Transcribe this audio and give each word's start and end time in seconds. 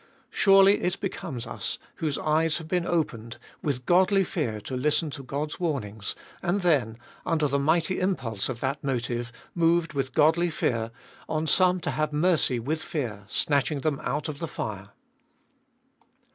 Surely 0.31 0.81
it 0.81 0.99
becomes 0.99 1.45
us, 1.45 1.77
whose 1.97 2.17
eyes 2.17 2.57
have 2.57 2.67
been 2.67 2.87
opened, 2.87 3.37
with 3.61 3.85
godly 3.85 4.23
fear 4.23 4.59
to 4.59 4.75
listen 4.75 5.11
to 5.11 5.21
God's 5.21 5.59
warnings, 5.59 6.15
and 6.41 6.61
then, 6.61 6.97
under 7.23 7.47
the 7.47 7.59
mighty 7.59 7.99
impulse 7.99 8.49
of 8.49 8.61
that 8.61 8.83
motive, 8.83 9.31
moved 9.53 9.93
with 9.93 10.15
godly 10.15 10.49
fear, 10.49 10.89
on 11.29 11.45
some 11.45 11.79
to 11.81 11.91
have 11.91 12.11
mercy 12.11 12.57
with 12.57 12.81
fear, 12.81 13.25
snatching 13.27 13.81
them 13.81 13.99
out 13.99 14.27
of 14.27 14.39
the 14.39 14.47
fire. 14.47 14.89